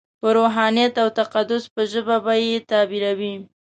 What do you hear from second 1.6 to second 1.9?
په